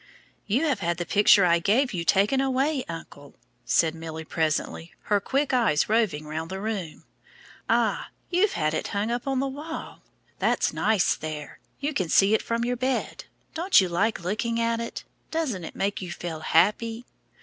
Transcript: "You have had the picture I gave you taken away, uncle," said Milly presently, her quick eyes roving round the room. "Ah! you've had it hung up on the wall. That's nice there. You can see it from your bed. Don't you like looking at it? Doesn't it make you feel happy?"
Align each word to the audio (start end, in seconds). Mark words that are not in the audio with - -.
"You 0.47 0.63
have 0.65 0.79
had 0.79 0.97
the 0.97 1.05
picture 1.05 1.45
I 1.45 1.59
gave 1.59 1.93
you 1.93 2.03
taken 2.03 2.41
away, 2.41 2.83
uncle," 2.89 3.35
said 3.65 3.93
Milly 3.93 4.23
presently, 4.25 4.93
her 5.13 5.19
quick 5.21 5.53
eyes 5.53 5.87
roving 5.89 6.25
round 6.25 6.49
the 6.49 6.59
room. 6.59 7.03
"Ah! 7.69 8.07
you've 8.31 8.53
had 8.53 8.73
it 8.73 8.87
hung 8.87 9.11
up 9.11 9.27
on 9.27 9.39
the 9.39 9.47
wall. 9.47 10.01
That's 10.39 10.73
nice 10.73 11.13
there. 11.13 11.59
You 11.79 11.93
can 11.93 12.09
see 12.09 12.33
it 12.33 12.41
from 12.41 12.65
your 12.65 12.77
bed. 12.77 13.25
Don't 13.53 13.79
you 13.79 13.89
like 13.89 14.21
looking 14.23 14.59
at 14.59 14.79
it? 14.79 15.03
Doesn't 15.29 15.63
it 15.63 15.75
make 15.75 16.01
you 16.01 16.11
feel 16.11 16.39
happy?" 16.39 17.05